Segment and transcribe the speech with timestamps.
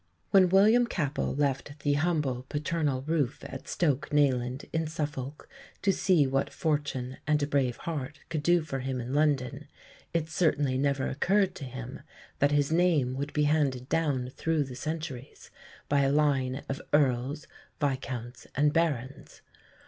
[0.31, 5.47] When William Capel left the humble paternal roof at Stoke Nayland, in Suffolk,
[5.83, 9.67] to see what fortune and a brave heart could do for him in London,
[10.11, 11.99] it certainly never occurred to him
[12.39, 15.51] that his name would be handed down through the centuries
[15.87, 17.45] by a line of Earls,
[17.79, 19.43] Viscounts, and Barons.